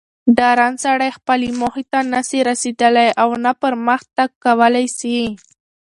ډارن 0.37 0.73
سړئ 0.83 1.09
خپلي 1.17 1.49
موخي 1.59 1.83
ته 1.91 1.99
نه 2.11 2.19
سي 2.29 2.39
رسېدلاي 2.49 3.09
اونه 3.23 3.49
پرمخ 3.61 4.01
تګ 4.17 4.29
کولاي 4.43 4.87
سي 4.99 5.17